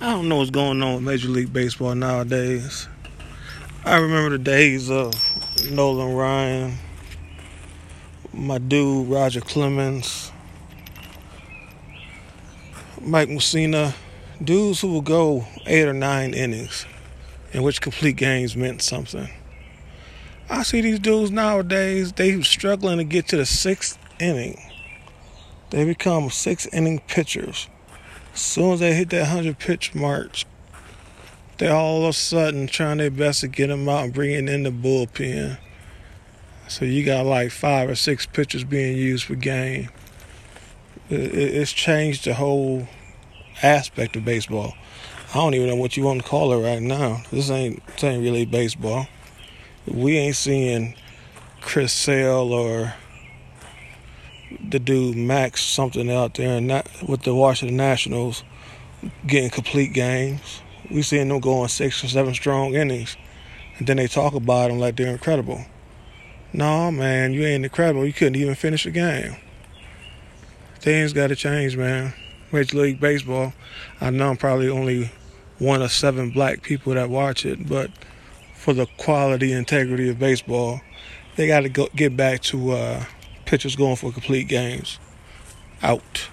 [0.00, 2.86] I don't know what's going on with Major League Baseball nowadays.
[3.84, 5.12] I remember the days of
[5.72, 6.78] Nolan Ryan,
[8.32, 10.30] my dude Roger Clemens,
[13.00, 13.92] Mike Mussina,
[14.42, 16.86] dudes who would go eight or nine innings,
[17.52, 19.28] in which complete games meant something.
[20.48, 24.62] I see these dudes nowadays, they struggling to get to the sixth inning.
[25.70, 27.66] They become six inning pitchers
[28.40, 30.44] soon as they hit that 100 pitch mark,
[31.58, 34.48] they're all of a sudden trying their best to get them out and bring it
[34.48, 35.58] in the bullpen.
[36.68, 39.88] So you got like five or six pitchers being used per game.
[41.10, 42.86] It's changed the whole
[43.62, 44.74] aspect of baseball.
[45.30, 47.22] I don't even know what you want to call it right now.
[47.30, 49.06] This ain't this ain't really baseball.
[49.86, 50.94] We ain't seeing
[51.60, 52.94] Chris Sale or
[54.50, 58.44] the dude Max something out there and not with the Washington Nationals
[59.26, 60.62] getting complete games.
[60.90, 63.16] We seeing them going six or seven strong innings,
[63.76, 65.64] and then they talk about them like they're incredible.
[66.52, 68.06] No, man, you ain't incredible.
[68.06, 69.36] You couldn't even finish a game.
[70.80, 72.14] Things got to change, man.
[72.52, 73.52] Major League Baseball.
[74.00, 75.10] I know I'm probably only
[75.58, 77.90] one of seven black people that watch it, but
[78.54, 80.80] for the quality integrity of baseball,
[81.36, 82.72] they got to go get back to.
[82.72, 83.04] Uh,
[83.48, 84.98] pitchers going for complete games.
[85.82, 86.28] Out.